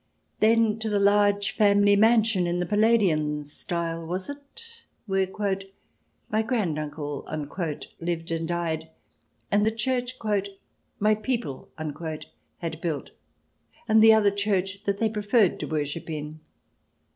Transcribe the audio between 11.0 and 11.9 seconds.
people"